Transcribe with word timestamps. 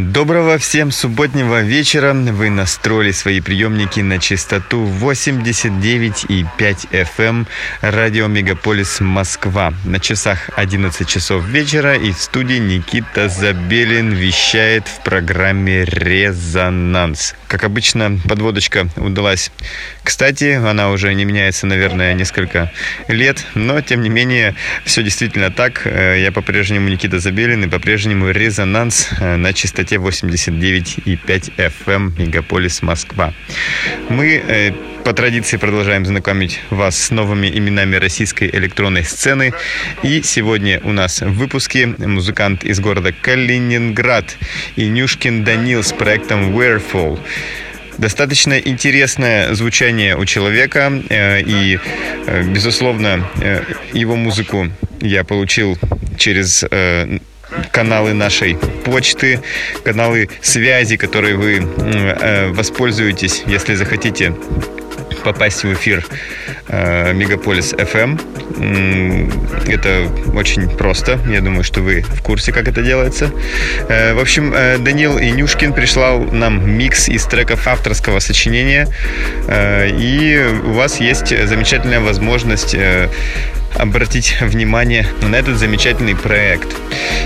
Доброго 0.00 0.58
всем 0.58 0.90
субботнего 0.90 1.62
вечера. 1.62 2.14
Вы 2.14 2.50
настроили 2.50 3.12
свои 3.12 3.40
приемники 3.40 4.00
на 4.00 4.18
частоту 4.18 4.84
89,5 4.84 6.88
FM 6.90 7.46
радио 7.80 8.26
Мегаполис 8.26 8.98
Москва. 8.98 9.72
На 9.84 10.00
часах 10.00 10.50
11 10.56 11.06
часов 11.06 11.46
вечера 11.46 11.94
и 11.94 12.10
в 12.10 12.18
студии 12.18 12.56
Никита 12.56 13.28
Забелин 13.28 14.10
вещает 14.10 14.88
в 14.88 15.04
программе 15.04 15.84
«Резонанс». 15.84 17.36
Как 17.46 17.62
обычно, 17.62 18.18
подводочка 18.28 18.88
удалась. 18.96 19.52
Кстати, 20.02 20.54
она 20.54 20.90
уже 20.90 21.14
не 21.14 21.24
меняется, 21.24 21.68
наверное, 21.68 22.14
несколько 22.14 22.72
лет, 23.06 23.46
но, 23.54 23.80
тем 23.80 24.02
не 24.02 24.08
менее, 24.08 24.56
все 24.84 25.04
действительно 25.04 25.52
так. 25.52 25.82
Э, 25.84 26.20
Я 26.20 26.32
по-прежнему 26.32 26.88
Никита 26.88 27.20
Забелин 27.20 27.62
и 27.62 27.68
по-прежнему 27.68 28.30
«Резонанс» 28.30 29.10
э, 29.20 29.36
на 29.36 29.52
частоте 29.52 29.83
89,5 29.92 31.52
FM 31.56 32.18
Мегаполис 32.18 32.82
Москва. 32.82 33.32
Мы 34.08 34.42
э, 34.46 34.72
по 35.04 35.12
традиции 35.12 35.58
продолжаем 35.58 36.06
знакомить 36.06 36.60
вас 36.70 36.98
с 36.98 37.10
новыми 37.10 37.46
именами 37.46 37.96
российской 37.96 38.48
электронной 38.48 39.04
сцены. 39.04 39.52
И 40.02 40.22
сегодня 40.22 40.80
у 40.82 40.92
нас 40.92 41.20
в 41.20 41.32
выпуске 41.32 41.86
музыкант 41.86 42.64
из 42.64 42.80
города 42.80 43.12
Калининград 43.12 44.36
Инюшкин 44.76 45.44
Данил 45.44 45.82
с 45.82 45.92
проектом 45.92 46.58
Wearfall. 46.58 47.20
Достаточно 47.98 48.58
интересное 48.58 49.54
звучание 49.54 50.16
у 50.16 50.24
человека, 50.24 50.92
э, 51.08 51.42
и, 51.42 51.78
э, 52.26 52.42
безусловно, 52.42 53.28
э, 53.40 53.62
его 53.92 54.16
музыку 54.16 54.68
я 55.00 55.22
получил 55.22 55.78
через 56.16 56.64
каналы 57.72 58.12
нашей 58.14 58.56
почты, 58.84 59.40
каналы 59.84 60.28
связи, 60.42 60.96
которые 60.96 61.36
вы 61.36 61.58
э, 61.62 62.50
воспользуетесь, 62.52 63.42
если 63.46 63.74
захотите 63.74 64.34
попасть 65.24 65.64
в 65.64 65.72
эфир 65.72 66.04
э, 66.68 67.12
Мегаполис 67.14 67.72
FM. 67.72 68.20
М, 68.58 69.30
Это 69.68 70.06
очень 70.34 70.68
просто. 70.68 71.18
Я 71.30 71.40
думаю, 71.40 71.64
что 71.64 71.80
вы 71.80 72.02
в 72.02 72.22
курсе, 72.22 72.52
как 72.52 72.68
это 72.68 72.82
делается. 72.82 73.30
Э, 73.88 74.12
В 74.14 74.20
общем, 74.20 74.52
Данил 74.84 75.18
Инюшкин 75.18 75.72
прислал 75.72 76.20
нам 76.24 76.70
микс 76.78 77.08
из 77.08 77.24
треков 77.24 77.66
авторского 77.66 78.18
сочинения. 78.20 78.86
И 79.50 80.44
у 80.64 80.72
вас 80.72 81.00
есть 81.00 81.28
замечательная 81.48 82.00
возможность 82.00 82.76
обратить 83.78 84.36
внимание 84.40 85.06
на 85.22 85.36
этот 85.36 85.56
замечательный 85.58 86.14
проект. 86.14 86.68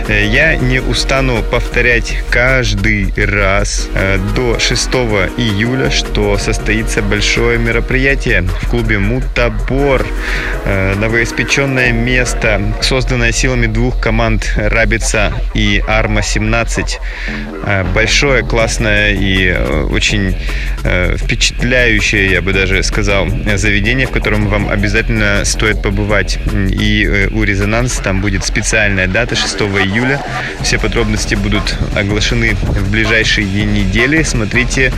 Э, 0.08 0.24
Я 0.27 0.56
не 0.56 0.80
устану 0.80 1.42
повторять 1.42 2.22
каждый 2.30 3.12
раз 3.16 3.88
э, 3.94 4.18
до 4.34 4.58
6 4.58 4.88
июля, 5.36 5.91
что 5.91 6.38
состоится 6.38 7.02
большое 7.02 7.58
мероприятие 7.58 8.42
в 8.42 8.69
клубе 8.69 8.98
Мутабор. 8.98 10.06
Э, 10.64 10.94
Новоиспеченное 10.97 11.92
место, 11.92 12.60
созданное 12.81 13.32
силами 13.32 13.66
двух 13.66 14.00
команд 14.00 14.53
Рабица 14.56 15.32
и 15.54 15.82
Арма-17. 15.87 16.98
Э, 17.64 17.84
Большое, 17.94 18.42
классное 18.44 19.14
и 19.14 19.53
очень 19.91 20.37
впечатляющее, 21.16 22.31
я 22.31 22.41
бы 22.41 22.53
даже 22.53 22.82
сказал, 22.82 23.28
заведение, 23.56 24.06
в 24.06 24.10
котором 24.10 24.47
вам 24.48 24.69
обязательно 24.69 25.44
стоит 25.44 25.82
побывать. 25.82 26.38
И 26.47 27.04
э, 27.04 27.28
у 27.28 27.43
«Резонанс» 27.43 27.94
там 27.94 28.21
будет 28.21 28.44
специальная 28.44 29.06
дата 29.06 29.37
6 29.37 29.60
июля. 29.60 30.22
Все 30.62 30.78
подробности 30.78 31.34
будут 31.34 31.76
оглашены 31.94 32.54
в 32.54 32.91
ближайшие 32.91 33.47
недели. 33.65 34.22
Смотрите 34.22 34.93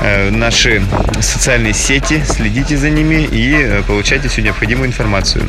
э, 0.00 0.30
наши 0.30 0.82
социальные 1.20 1.74
сети, 1.74 2.22
следите 2.26 2.76
за 2.76 2.90
ними 2.90 3.24
и 3.24 3.54
э, 3.54 3.82
получайте 3.86 4.28
всю 4.28 4.42
необходимую 4.42 4.88
информацию. 4.88 5.48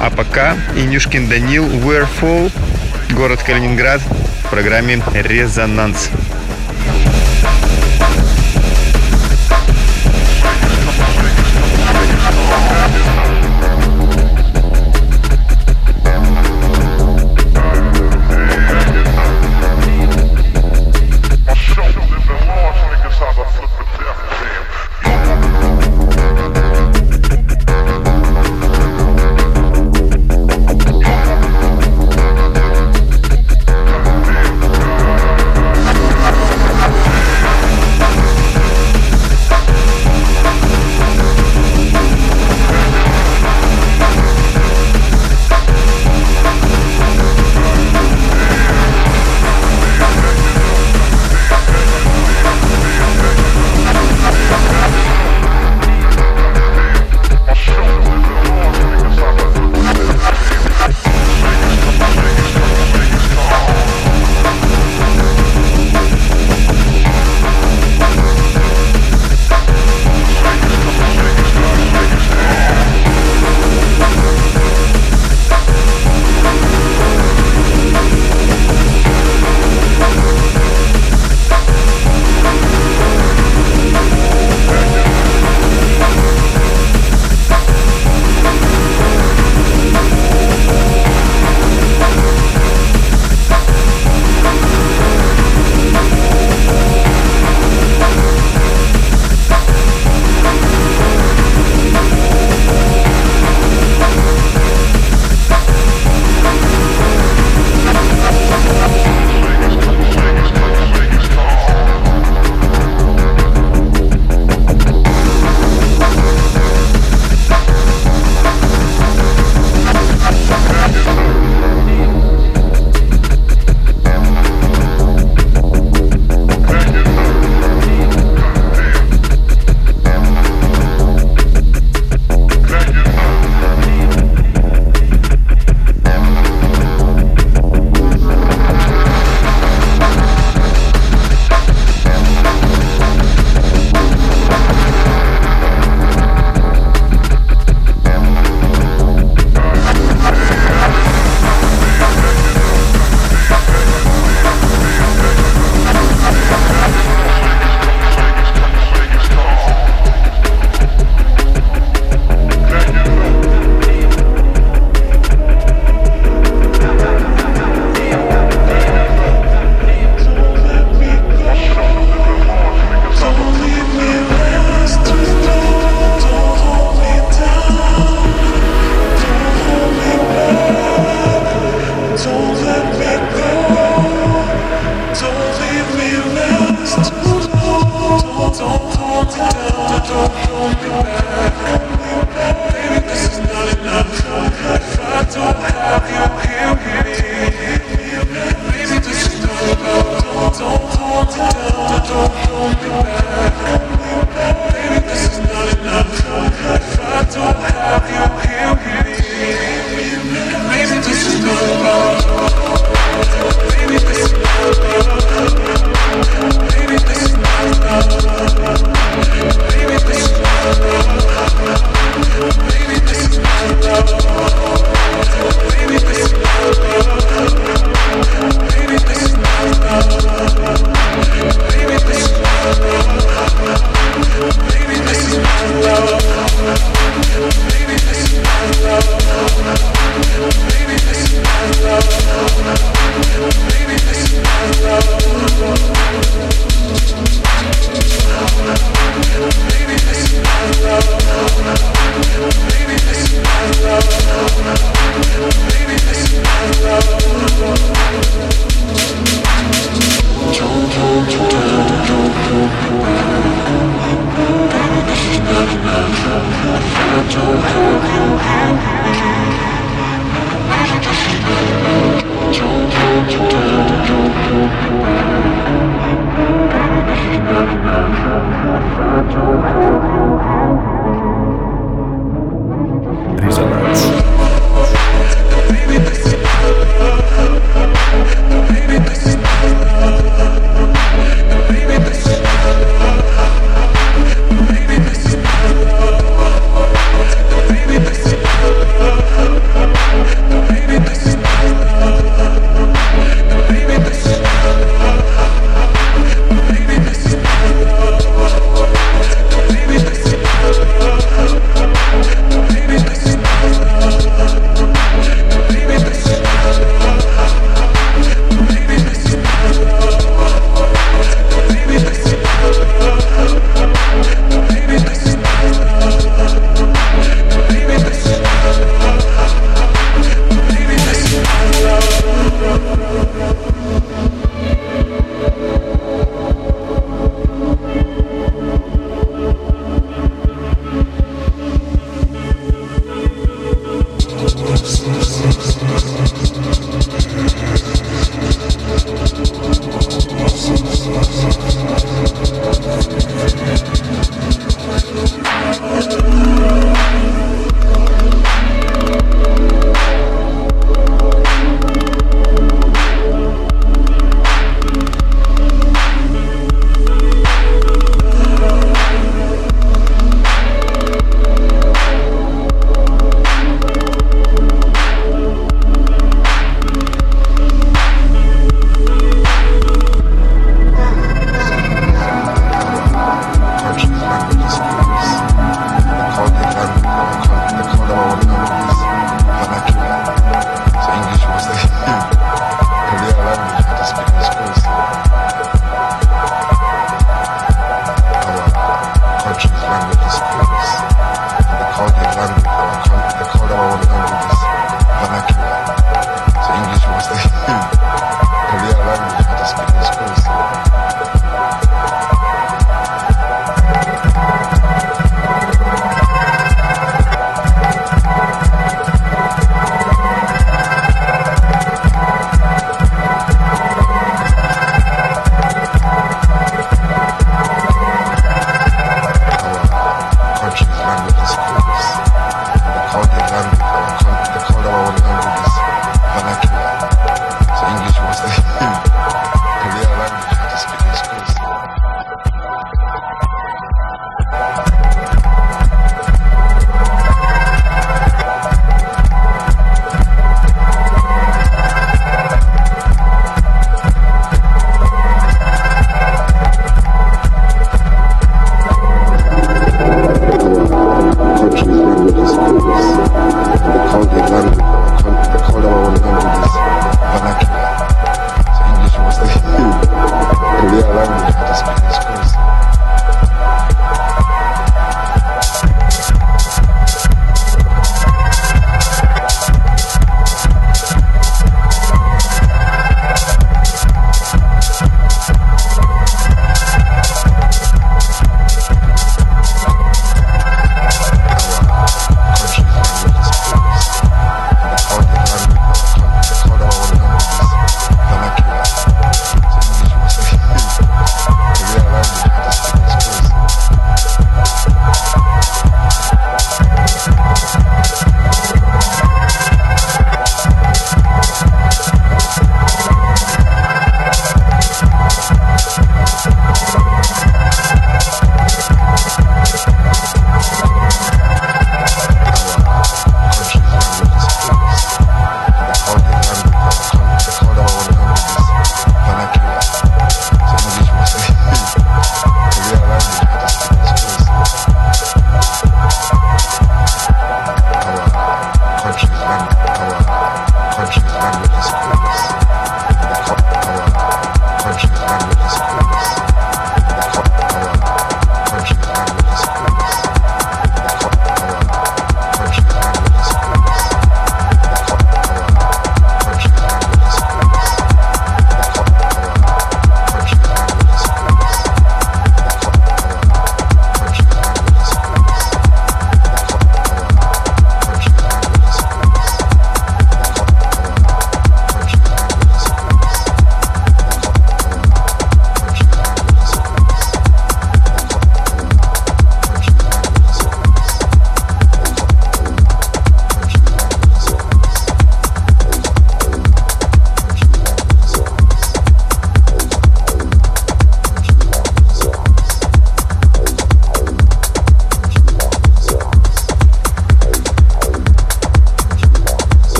А 0.00 0.10
пока 0.10 0.56
Инюшкин 0.76 1.28
Данил, 1.28 1.66
Wearfall, 1.66 2.52
город 3.10 3.42
Калининград, 3.42 4.00
в 4.44 4.50
программе 4.50 5.02
«Резонанс». 5.14 6.10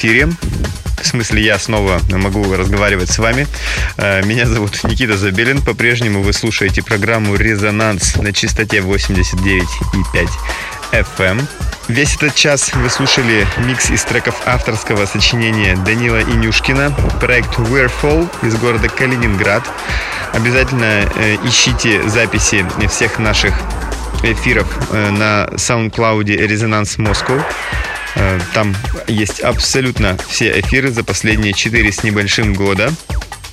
эфире. 0.00 0.30
В 1.02 1.06
смысле, 1.06 1.42
я 1.42 1.58
снова 1.58 2.00
могу 2.10 2.54
разговаривать 2.54 3.10
с 3.10 3.18
вами. 3.18 3.46
Э, 3.98 4.22
меня 4.24 4.46
зовут 4.46 4.82
Никита 4.84 5.18
Забелин. 5.18 5.60
По-прежнему 5.60 6.22
вы 6.22 6.32
слушаете 6.32 6.82
программу 6.82 7.36
«Резонанс» 7.36 8.16
на 8.16 8.32
частоте 8.32 8.78
89,5 8.78 10.28
FM. 10.92 11.42
Весь 11.88 12.16
этот 12.16 12.34
час 12.34 12.70
вы 12.72 12.88
слушали 12.88 13.46
микс 13.58 13.90
из 13.90 14.02
треков 14.04 14.40
авторского 14.46 15.04
сочинения 15.04 15.76
Данила 15.76 16.22
Инюшкина, 16.22 16.96
проект 17.20 17.58
Wearfall 17.58 18.26
из 18.42 18.56
города 18.56 18.88
Калининград. 18.88 19.62
Обязательно 20.32 21.04
э, 21.14 21.36
ищите 21.44 22.08
записи 22.08 22.64
всех 22.88 23.18
наших 23.18 23.52
эфиров 24.22 24.66
э, 24.92 25.10
на 25.10 25.46
SoundCloud 25.56 26.24
Резонанс 26.24 26.96
Moscow. 26.96 27.42
Э, 28.16 28.38
там 28.54 28.76
есть 29.06 29.40
абсолютно 29.40 30.16
все 30.28 30.58
эфиры 30.60 30.90
за 30.90 31.04
последние 31.04 31.52
4 31.52 31.92
с 31.92 32.02
небольшим 32.02 32.54
года. 32.54 32.92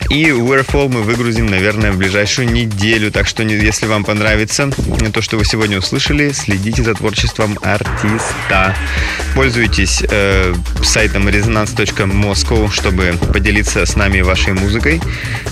И 0.10 0.28
Wearfall 0.28 0.88
мы 0.88 1.02
выгрузим, 1.02 1.48
наверное, 1.48 1.92
в 1.92 1.98
ближайшую 1.98 2.50
неделю. 2.50 3.12
Так 3.12 3.28
что, 3.28 3.44
если 3.44 3.88
вам 3.88 4.06
понравится 4.06 4.70
то, 5.14 5.22
что 5.22 5.38
вы 5.38 5.44
сегодня 5.44 5.80
услышали, 5.80 6.32
следите 6.32 6.82
за 6.82 6.94
творчеством 6.94 7.58
артиста. 7.62 8.76
Пользуйтесь 9.36 10.02
э, 10.10 10.54
сайтом 10.82 11.28
resonance.moscow, 11.28 12.72
чтобы 12.72 13.16
поделиться 13.34 13.86
с 13.86 13.96
нами 13.98 14.22
вашей 14.22 14.54
музыкой 14.54 15.02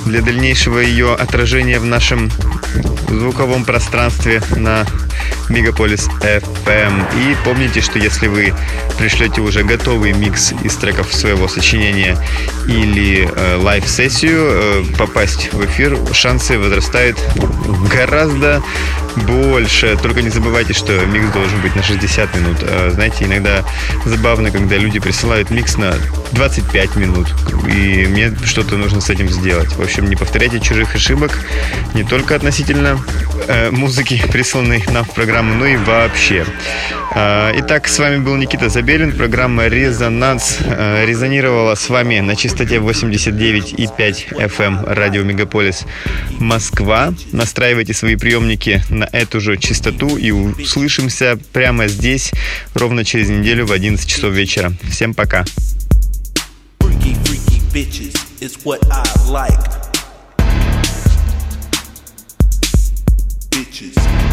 для 0.05 0.21
дальнейшего 0.21 0.79
ее 0.79 1.15
отражения 1.15 1.79
в 1.79 1.85
нашем 1.85 2.31
звуковом 3.09 3.65
пространстве 3.65 4.41
на 4.55 4.85
Мегаполис 5.49 6.07
FM. 6.21 7.03
И 7.19 7.35
помните, 7.43 7.81
что 7.81 7.99
если 7.99 8.27
вы 8.27 8.53
пришлете 8.97 9.41
уже 9.41 9.63
готовый 9.63 10.13
микс 10.13 10.53
из 10.63 10.75
треков 10.75 11.13
своего 11.13 11.47
сочинения 11.47 12.17
или 12.67 13.29
э, 13.29 13.55
live-сессию, 13.57 14.41
э, 14.41 14.83
попасть 14.97 15.53
в 15.53 15.63
эфир, 15.65 15.97
шансы 16.13 16.57
возрастают 16.57 17.17
гораздо 17.91 18.63
больше. 19.27 19.97
Только 20.01 20.21
не 20.21 20.29
забывайте, 20.29 20.73
что 20.73 20.93
микс 21.05 21.31
должен 21.31 21.59
быть 21.61 21.75
на 21.75 21.83
60 21.83 22.35
минут. 22.35 22.57
А, 22.61 22.89
знаете, 22.91 23.25
иногда 23.25 23.63
забавно, 24.05 24.51
когда 24.51 24.77
люди 24.77 24.99
присылают 24.99 25.49
микс 25.49 25.77
на 25.77 25.93
25 26.31 26.95
минут, 26.95 27.27
и 27.67 28.05
мне 28.07 28.33
что-то 28.45 28.77
нужно 28.77 29.01
с 29.01 29.09
этим 29.09 29.29
сделать. 29.29 29.73
В 29.75 29.81
общем, 29.81 30.09
не 30.09 30.15
повторяйте 30.15 30.59
чужих 30.59 30.95
ошибок 30.95 31.39
не 31.93 32.03
только 32.03 32.35
относительно 32.35 32.99
э, 33.47 33.71
музыки, 33.71 34.21
присланной 34.31 34.83
нам 34.91 35.05
в 35.05 35.13
программу, 35.13 35.55
но 35.55 35.65
и 35.65 35.77
вообще. 35.77 36.45
Э, 37.13 37.51
итак, 37.55 37.87
с 37.87 37.97
вами 37.99 38.17
был 38.17 38.35
Никита 38.35 38.69
Забелин, 38.69 39.13
программа 39.13 39.67
«Резонанс» 39.67 40.57
э, 40.59 41.05
резонировала 41.05 41.75
с 41.75 41.89
вами 41.89 42.19
на 42.19 42.35
частоте 42.35 42.77
89,5 42.77 44.37
FM 44.37 44.93
радио 44.93 45.23
Мегаполис 45.23 45.85
Москва. 46.39 47.13
Настраивайте 47.31 47.93
свои 47.93 48.15
приемники 48.15 48.81
на 48.89 49.04
эту 49.11 49.39
же 49.39 49.57
частоту 49.57 50.17
и 50.17 50.31
услышимся 50.31 51.37
прямо 51.53 51.87
здесь 51.87 52.31
ровно 52.73 53.03
через 53.03 53.29
неделю 53.29 53.65
в 53.65 53.71
11 53.71 54.07
часов 54.07 54.33
вечера. 54.33 54.73
Всем 54.89 55.13
пока. 55.13 55.45
Bitches. 63.51 64.24